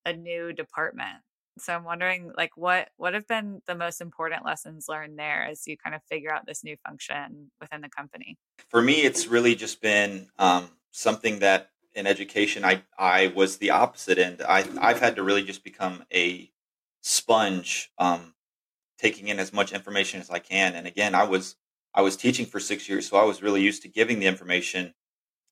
a 0.06 0.14
new 0.14 0.54
department. 0.54 1.18
So 1.58 1.74
I'm 1.74 1.84
wondering 1.84 2.32
like 2.38 2.56
what 2.56 2.90
what 2.98 3.14
have 3.14 3.28
been 3.28 3.62
the 3.68 3.76
most 3.76 4.00
important 4.00 4.46
lessons 4.46 4.88
learned 4.88 5.20
there 5.20 5.46
as 5.46 5.68
you 5.68 5.78
kind 5.78 5.96
of 5.96 6.02
figure 6.04 6.34
out 6.34 6.46
this 6.46 6.64
new 6.64 6.78
function 6.88 7.52
within 7.60 7.82
the 7.82 7.90
company? 7.90 8.38
For 8.70 8.82
me 8.82 9.02
it's 9.02 9.28
really 9.28 9.56
just 9.56 9.82
been 9.82 10.30
um, 10.40 10.70
something 10.92 11.40
that 11.40 11.72
in 11.94 12.08
education 12.08 12.64
I 12.64 12.84
I 12.98 13.28
was 13.36 13.58
the 13.58 13.72
opposite 13.72 14.18
end. 14.18 14.42
I 14.48 14.66
I've 14.80 15.02
had 15.02 15.18
to 15.18 15.24
really 15.24 15.44
just 15.44 15.64
become 15.64 16.06
a 16.14 16.50
sponge 17.02 17.92
um, 17.98 18.34
taking 18.98 19.28
in 19.28 19.40
as 19.40 19.54
much 19.54 19.74
information 19.74 20.22
as 20.22 20.30
I 20.30 20.40
can. 20.40 20.76
And 20.76 20.88
again, 20.88 21.16
I 21.16 21.24
was 21.24 21.56
I 21.94 22.02
was 22.02 22.16
teaching 22.16 22.46
for 22.46 22.60
six 22.60 22.88
years, 22.88 23.08
so 23.08 23.18
I 23.18 23.24
was 23.24 23.42
really 23.42 23.62
used 23.62 23.82
to 23.84 23.88
giving 23.88 24.20
the 24.20 24.28
information. 24.28 24.94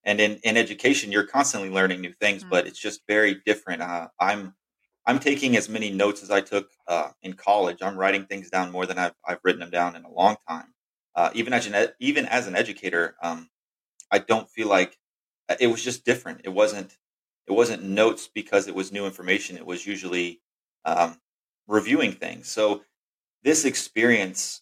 And 0.04 0.20
in, 0.22 0.40
in 0.44 0.56
education, 0.56 1.12
you're 1.12 1.26
constantly 1.26 1.70
learning 1.70 2.02
new 2.02 2.14
things, 2.14 2.42
mm-hmm. 2.42 2.52
but 2.52 2.68
it's 2.68 2.80
just 2.80 3.02
very 3.08 3.42
different. 3.46 3.82
Uh, 3.82 4.08
I'm 4.20 4.54
I'm 5.06 5.20
taking 5.20 5.56
as 5.56 5.70
many 5.70 5.90
notes 5.90 6.22
as 6.22 6.30
I 6.30 6.42
took 6.42 6.70
uh, 6.88 7.12
in 7.22 7.34
college. 7.34 7.78
I'm 7.82 7.96
writing 7.98 8.26
things 8.26 8.50
down 8.50 8.72
more 8.72 8.86
than 8.86 8.98
I've 8.98 9.16
I've 9.26 9.40
written 9.44 9.62
them 9.62 9.70
down 9.70 9.96
in 9.96 10.04
a 10.04 10.12
long 10.12 10.36
time. 10.48 10.74
Uh, 11.16 11.32
even 11.34 11.54
as 11.54 11.66
an 11.66 11.90
even 12.00 12.26
as 12.26 12.48
an 12.48 12.56
educator, 12.56 13.16
um, 13.24 13.50
I 14.12 14.20
don't 14.20 14.50
feel 14.50 14.68
like 14.68 14.98
uh, 15.50 15.56
it 15.60 15.68
was 15.68 15.84
just 15.84 16.06
different. 16.06 16.42
It 16.44 16.54
wasn't 16.54 16.98
it 17.48 17.54
wasn't 17.54 17.84
notes 17.84 18.30
because 18.34 18.68
it 18.68 18.76
was 18.76 18.92
new 18.92 19.06
information. 19.06 19.58
It 19.58 19.66
was 19.66 19.88
usually 19.88 20.42
um, 20.86 21.20
reviewing 21.68 22.12
things. 22.12 22.50
So 22.50 22.84
this 23.44 23.66
experience 23.66 24.62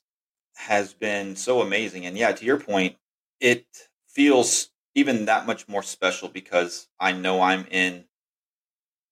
has 0.55 0.93
been 0.93 1.35
so 1.35 1.61
amazing. 1.61 2.05
And 2.05 2.17
yeah, 2.17 2.31
to 2.31 2.45
your 2.45 2.59
point, 2.59 2.97
it 3.39 3.65
feels 4.07 4.69
even 4.95 5.25
that 5.25 5.45
much 5.45 5.67
more 5.67 5.83
special 5.83 6.29
because 6.29 6.87
I 6.99 7.11
know 7.11 7.41
I'm 7.41 7.65
in 7.69 8.05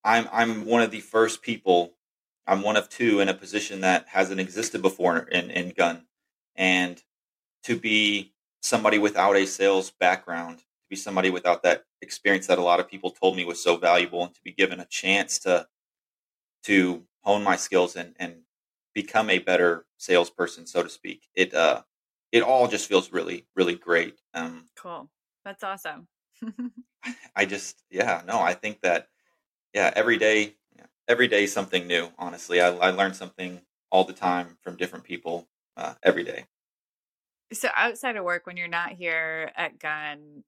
I'm 0.04 0.28
I'm 0.32 0.66
one 0.66 0.82
of 0.82 0.92
the 0.92 1.00
first 1.00 1.42
people 1.42 1.94
I'm 2.48 2.62
one 2.62 2.76
of 2.76 2.90
two 2.90 3.20
in 3.20 3.30
a 3.30 3.34
position 3.34 3.82
that 3.82 4.08
hasn't 4.10 4.40
existed 4.40 4.82
before 4.82 5.18
in, 5.18 5.50
in 5.50 5.70
gun. 5.70 6.06
And 6.56 7.02
to 7.64 7.78
be 7.78 8.34
somebody 8.62 8.98
without 8.98 9.36
a 9.36 9.46
sales 9.46 9.92
background, 9.92 10.60
to 10.60 10.66
be 10.90 10.96
somebody 10.96 11.30
without 11.30 11.64
that 11.64 11.86
experience 12.02 12.48
that 12.48 12.58
a 12.58 12.64
lot 12.64 12.80
of 12.80 12.90
people 12.90 13.12
told 13.12 13.38
me 13.38 13.46
was 13.46 13.64
so 13.64 13.78
valuable 13.78 14.24
and 14.24 14.34
to 14.34 14.42
be 14.44 14.52
given 14.52 14.80
a 14.80 14.86
chance 14.86 15.40
to 15.40 15.68
to 16.64 17.04
hone 17.22 17.44
my 17.44 17.56
skills 17.56 17.96
and, 17.96 18.16
and 18.18 18.42
become 18.94 19.30
a 19.30 19.40
better 19.40 19.86
salesperson, 19.98 20.66
so 20.66 20.84
to 20.84 20.90
speak. 20.90 21.28
It 21.36 21.54
uh, 21.54 21.84
it 22.34 22.42
all 22.42 22.68
just 22.68 22.90
feels 22.90 23.14
really, 23.14 23.46
really 23.56 23.76
great. 23.76 24.20
Um, 24.34 24.68
cool. 24.76 25.10
That's 25.46 25.64
awesome. 25.64 26.08
I 27.36 27.46
just, 27.46 27.84
yeah, 27.92 28.24
no, 28.26 28.40
I 28.40 28.54
think 28.54 28.82
that, 28.82 29.08
yeah, 29.74 29.94
every 29.96 30.18
day, 30.18 30.56
yeah, 30.76 30.86
every 31.08 31.28
day 31.28 31.46
something 31.46 31.86
new. 31.86 32.10
Honestly, 32.18 32.60
I, 32.60 32.70
I 32.70 32.90
learn 32.90 33.14
something 33.14 33.62
all 33.92 34.04
the 34.04 34.14
time 34.14 34.58
from 34.62 34.78
different 34.78 35.06
people 35.06 35.48
uh, 35.78 35.94
every 36.02 36.24
day. 36.24 36.46
So 37.54 37.70
outside 37.76 38.16
of 38.16 38.24
work, 38.24 38.48
when 38.48 38.58
you're 38.58 38.68
not 38.68 38.94
here 38.94 39.52
at 39.56 39.78
Gun, 39.78 40.44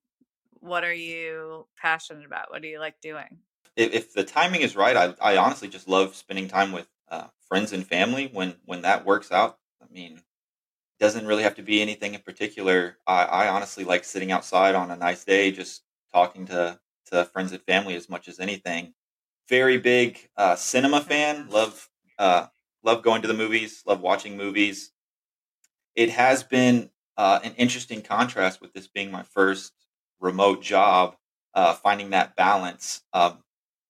what 0.58 0.82
are 0.82 0.92
you 0.92 1.68
passionate 1.80 2.26
about? 2.26 2.50
What 2.50 2.62
do 2.62 2.68
you 2.68 2.80
like 2.80 3.00
doing? 3.00 3.38
If, 3.76 3.94
if 3.94 4.12
the 4.12 4.24
timing 4.24 4.62
is 4.62 4.74
right, 4.74 4.96
I, 4.96 5.14
I 5.20 5.36
honestly 5.36 5.68
just 5.68 5.86
love 5.86 6.16
spending 6.16 6.48
time 6.48 6.72
with 6.72 6.88
uh, 7.08 7.28
friends 7.48 7.72
and 7.72 7.86
family 7.86 8.30
when 8.32 8.56
when 8.64 8.82
that 8.82 9.04
works 9.04 9.32
out. 9.32 9.58
I 9.82 9.92
mean, 9.92 10.20
doesn't 10.98 11.26
really 11.26 11.42
have 11.42 11.56
to 11.56 11.62
be 11.62 11.82
anything 11.82 12.14
in 12.14 12.20
particular. 12.20 12.98
I, 13.06 13.24
I 13.24 13.48
honestly 13.48 13.84
like 13.84 14.04
sitting 14.04 14.32
outside 14.32 14.74
on 14.74 14.90
a 14.90 14.96
nice 14.96 15.24
day, 15.24 15.50
just 15.50 15.82
talking 16.12 16.46
to 16.46 16.78
to 17.06 17.24
friends 17.26 17.52
and 17.52 17.62
family 17.62 17.94
as 17.94 18.08
much 18.08 18.28
as 18.28 18.40
anything. 18.40 18.94
Very 19.48 19.78
big 19.78 20.28
uh, 20.36 20.56
cinema 20.56 21.00
fan. 21.00 21.48
Love 21.50 21.88
uh, 22.18 22.46
love 22.82 23.02
going 23.02 23.22
to 23.22 23.28
the 23.28 23.34
movies. 23.34 23.82
Love 23.86 24.00
watching 24.00 24.36
movies. 24.36 24.92
It 25.94 26.10
has 26.10 26.42
been 26.42 26.90
uh, 27.16 27.40
an 27.42 27.54
interesting 27.56 28.02
contrast 28.02 28.60
with 28.60 28.72
this 28.72 28.88
being 28.88 29.10
my 29.10 29.22
first 29.22 29.72
remote 30.20 30.62
job. 30.62 31.16
Uh, 31.54 31.72
finding 31.72 32.10
that 32.10 32.36
balance 32.36 33.00
um, 33.14 33.38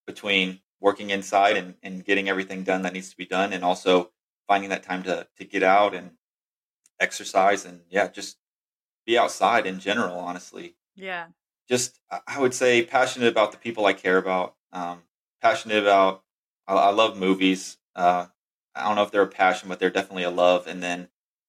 between 0.07 0.61
working 0.81 1.11
inside 1.11 1.57
and, 1.57 1.75
and 1.83 2.05
getting 2.05 2.29
everything 2.29 2.63
done 2.63 2.83
that 2.83 2.93
needs 2.93 3.11
to 3.11 3.17
be 3.17 3.27
done 3.27 3.53
and 3.53 3.65
also 3.65 4.11
finding 4.47 4.71
that 4.71 4.83
time 4.83 5.03
to 5.03 5.27
to 5.37 5.45
get 5.45 5.63
out 5.63 5.95
and 5.95 6.13
exercise 7.01 7.65
and 7.65 7.81
yeah 7.91 8.09
just 8.09 8.39
be 9.05 9.19
outside 9.19 9.67
in 9.67 9.79
general 9.79 10.19
honestly. 10.19 10.77
Yeah. 10.95 11.27
Just 11.69 12.01
i 12.27 12.39
would 12.39 12.55
say 12.55 12.83
passionate 12.83 13.29
about 13.29 13.53
the 13.53 13.59
people 13.59 13.87
i 13.87 13.93
care 13.93 14.19
about 14.19 14.55
um, 14.73 15.03
passionate 15.43 15.83
about 15.83 16.23
I, 16.67 16.75
I, 16.75 16.91
love 16.91 17.17
movies 17.17 17.79
uh, 17.95 18.27
i 18.75 18.85
don't 18.85 18.97
know 18.97 19.03
if 19.03 19.11
they're 19.11 19.23
a 19.23 19.29
passion 19.29 19.69
but 19.69 19.79
they're 19.79 19.91
definitely 19.91 20.25
a 20.25 20.31
love. 20.31 20.67
And 20.67 20.83
then 20.83 21.09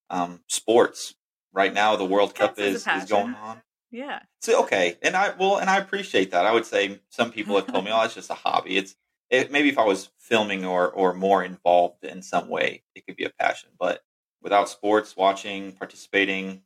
um, 0.10 0.42
sports. 0.48 1.16
Right 1.54 1.74
now 1.74 1.96
the 1.96 2.06
world 2.06 2.36
cup 2.36 2.60
is 2.60 2.86
is 2.88 3.06
going 3.06 3.34
on. 3.34 3.62
Yeah. 3.90 4.20
So 4.42 4.62
okay. 4.64 4.98
And 5.02 5.16
i 5.16 5.34
well 5.38 5.58
and 5.58 5.70
i 5.70 5.78
appreciate 5.78 6.32
that. 6.32 6.46
I 6.46 6.52
would 6.52 6.66
say 6.66 7.00
some 7.10 7.32
people 7.32 7.56
have 7.56 7.68
told 7.68 7.86
me 7.86 7.92
oh 7.94 8.04
it's 8.04 8.14
just 8.14 8.30
a 8.30 8.36
hobby. 8.36 8.78
It's 8.78 8.96
it, 9.30 9.52
maybe 9.52 9.70
if 9.70 9.78
I 9.78 9.86
was 9.86 10.10
filming 10.18 10.66
or 10.66 10.90
or 10.90 11.14
more 11.14 11.44
involved 11.44 12.04
in 12.04 12.22
some 12.22 12.50
way, 12.50 12.84
it 12.96 13.06
could 13.06 13.16
be 13.16 13.26
a 13.26 13.32
passion. 13.40 13.70
But 13.80 14.02
without 14.42 14.70
sports, 14.70 15.16
watching, 15.16 15.74
participating, 15.74 16.62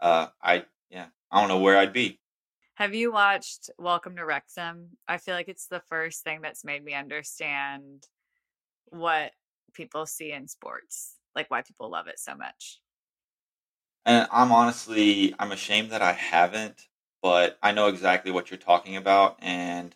uh, 0.00 0.28
I 0.42 0.64
yeah, 0.90 1.06
I 1.30 1.40
don't 1.40 1.48
know 1.48 1.60
where 1.60 1.78
I'd 1.78 1.92
be. 1.92 2.20
Have 2.74 2.94
you 2.94 3.10
watched 3.10 3.70
Welcome 3.78 4.16
to 4.16 4.24
Wrexham? 4.24 4.98
I 5.08 5.16
feel 5.16 5.34
like 5.34 5.48
it's 5.48 5.66
the 5.66 5.82
first 5.88 6.24
thing 6.24 6.40
that's 6.42 6.64
made 6.64 6.84
me 6.84 6.92
understand 6.92 8.06
what 8.86 9.32
people 9.72 10.06
see 10.06 10.32
in 10.32 10.46
sports, 10.46 11.16
like 11.34 11.50
why 11.50 11.62
people 11.62 11.90
love 11.90 12.06
it 12.06 12.18
so 12.18 12.34
much. 12.34 12.80
And 14.04 14.28
I'm 14.30 14.52
honestly, 14.52 15.34
I'm 15.38 15.52
ashamed 15.52 15.90
that 15.90 16.02
I 16.02 16.12
haven't, 16.12 16.86
but 17.22 17.58
I 17.62 17.72
know 17.72 17.88
exactly 17.88 18.30
what 18.30 18.50
you're 18.50 18.58
talking 18.58 18.96
about, 18.96 19.36
and 19.40 19.94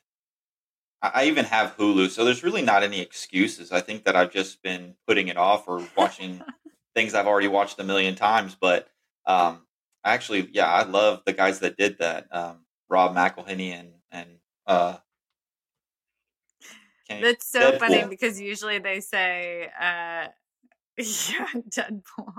I 1.03 1.25
even 1.25 1.47
have 1.47 1.77
Hulu, 1.77 2.11
so 2.11 2.25
there's 2.25 2.43
really 2.43 2.63
not 2.63 2.83
any 2.83 3.01
excuses. 3.01 3.73
I 3.73 3.81
think 3.81 4.05
that 4.05 4.17
I've 4.17 4.33
just 4.33 4.63
been 4.63 4.95
putting 5.07 5.29
it 5.29 5.37
off 5.39 5.67
or 5.67 5.87
watching 5.97 6.43
things 6.95 7.15
I've 7.15 7.27
already 7.27 7.49
watched 7.49 7.79
a 7.81 7.85
million 7.85 8.15
times. 8.15 8.57
But 8.61 8.89
um, 9.27 9.63
actually, 10.05 10.49
yeah, 10.53 10.67
I 10.67 10.83
love 10.83 11.23
the 11.25 11.33
guys 11.33 11.61
that 11.61 11.77
did 11.77 11.99
that. 11.99 12.27
Um, 12.31 12.59
Rob 12.89 13.15
McElhenney 13.15 13.71
and 13.71 13.93
and 14.11 14.29
uh, 14.67 14.97
that's 17.09 17.47
so 17.47 17.73
Deadpool. 17.73 17.79
funny 17.79 18.05
because 18.09 18.41
usually 18.41 18.79
they 18.79 19.01
say, 19.01 19.69
uh, 19.81 20.27
yeah, 20.99 21.47
Deadpool. 21.69 22.35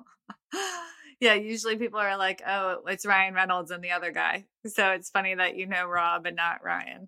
yeah, 1.20 1.34
usually 1.34 1.78
people 1.78 2.00
are 2.00 2.18
like, 2.18 2.42
oh, 2.48 2.82
it's 2.88 3.06
Ryan 3.06 3.34
Reynolds 3.34 3.72
and 3.72 3.84
the 3.84 3.92
other 3.92 4.12
guy. 4.12 4.46
So 4.68 4.92
it's 4.92 5.10
funny 5.10 5.36
that 5.36 5.56
you 5.56 5.68
know 5.68 5.86
Rob 5.86 6.26
and 6.26 6.36
not 6.36 6.64
Ryan 6.64 7.08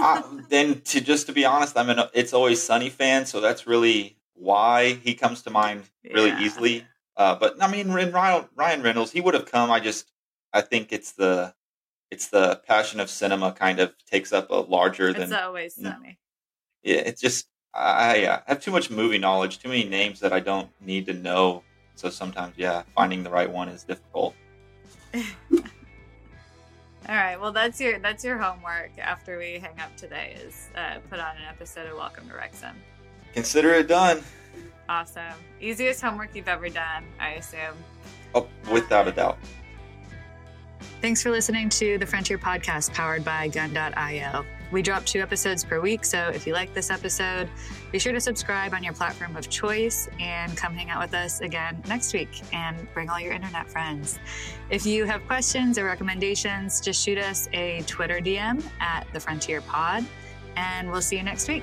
uh, 0.00 0.22
then 0.48 0.80
to 0.82 1.00
just 1.00 1.26
to 1.26 1.32
be 1.32 1.44
honest, 1.44 1.76
I'm 1.76 1.90
an 1.90 2.00
It's 2.14 2.32
Always 2.32 2.62
Sunny 2.62 2.90
fan, 2.90 3.26
so 3.26 3.40
that's 3.40 3.66
really 3.66 4.16
why 4.34 4.94
he 4.94 5.14
comes 5.14 5.42
to 5.42 5.50
mind 5.50 5.84
really 6.04 6.30
yeah. 6.30 6.40
easily. 6.40 6.86
Uh, 7.16 7.34
but 7.36 7.62
I 7.62 7.70
mean, 7.70 7.90
Ryan, 7.92 8.48
Ryan 8.54 8.82
Reynolds, 8.82 9.12
he 9.12 9.20
would 9.20 9.34
have 9.34 9.50
come. 9.50 9.70
I 9.70 9.80
just, 9.80 10.10
I 10.52 10.62
think 10.62 10.92
it's 10.92 11.12
the, 11.12 11.54
it's 12.10 12.28
the 12.28 12.60
passion 12.66 13.00
of 13.00 13.10
cinema 13.10 13.52
kind 13.52 13.78
of 13.80 13.94
takes 14.06 14.32
up 14.32 14.50
a 14.50 14.54
larger 14.54 15.12
than. 15.12 15.24
It's 15.24 15.32
always 15.32 15.74
sunny. 15.74 16.18
Yeah, 16.82 16.96
it's 16.96 17.20
just 17.20 17.46
I 17.74 18.26
uh, 18.26 18.40
have 18.46 18.60
too 18.60 18.70
much 18.70 18.90
movie 18.90 19.18
knowledge, 19.18 19.58
too 19.58 19.68
many 19.68 19.84
names 19.84 20.20
that 20.20 20.32
I 20.32 20.40
don't 20.40 20.68
need 20.80 21.06
to 21.06 21.14
know. 21.14 21.62
So 21.94 22.10
sometimes, 22.10 22.54
yeah, 22.56 22.82
finding 22.94 23.22
the 23.22 23.30
right 23.30 23.50
one 23.50 23.68
is 23.68 23.84
difficult. 23.84 24.34
All 27.08 27.16
right. 27.16 27.40
Well, 27.40 27.52
that's 27.52 27.80
your 27.80 27.98
that's 27.98 28.24
your 28.24 28.38
homework 28.38 28.92
after 28.98 29.36
we 29.38 29.58
hang 29.58 29.78
up 29.80 29.94
today 29.96 30.36
is 30.44 30.68
uh, 30.76 30.98
put 31.10 31.18
on 31.18 31.36
an 31.36 31.42
episode 31.48 31.88
of 31.88 31.96
Welcome 31.96 32.28
to 32.28 32.34
Wrexham. 32.34 32.76
Consider 33.34 33.70
it 33.74 33.88
done. 33.88 34.22
Awesome. 34.88 35.34
Easiest 35.60 36.00
homework 36.00 36.34
you've 36.34 36.48
ever 36.48 36.68
done, 36.68 37.04
I 37.18 37.32
assume. 37.32 37.74
Oh, 38.34 38.46
without 38.70 39.08
a 39.08 39.12
doubt. 39.12 39.38
Thanks 41.00 41.22
for 41.22 41.30
listening 41.30 41.68
to 41.70 41.98
the 41.98 42.06
Frontier 42.06 42.38
Podcast 42.38 42.92
powered 42.92 43.24
by 43.24 43.48
Gun.io. 43.48 44.44
We 44.72 44.80
drop 44.80 45.04
two 45.04 45.20
episodes 45.20 45.62
per 45.64 45.80
week, 45.80 46.02
so 46.02 46.30
if 46.34 46.46
you 46.46 46.54
like 46.54 46.72
this 46.72 46.90
episode, 46.90 47.50
be 47.92 47.98
sure 47.98 48.14
to 48.14 48.20
subscribe 48.20 48.72
on 48.72 48.82
your 48.82 48.94
platform 48.94 49.36
of 49.36 49.50
choice 49.50 50.08
and 50.18 50.56
come 50.56 50.74
hang 50.74 50.88
out 50.88 51.02
with 51.02 51.12
us 51.12 51.42
again 51.42 51.82
next 51.86 52.14
week 52.14 52.40
and 52.54 52.90
bring 52.94 53.10
all 53.10 53.20
your 53.20 53.32
internet 53.32 53.70
friends. 53.70 54.18
If 54.70 54.86
you 54.86 55.04
have 55.04 55.26
questions 55.26 55.76
or 55.76 55.84
recommendations, 55.84 56.80
just 56.80 57.04
shoot 57.04 57.18
us 57.18 57.50
a 57.52 57.82
Twitter 57.86 58.18
DM 58.18 58.64
at 58.80 59.06
the 59.12 59.20
Frontier 59.20 59.60
Pod, 59.60 60.06
and 60.56 60.90
we'll 60.90 61.02
see 61.02 61.18
you 61.18 61.22
next 61.22 61.48
week. 61.48 61.62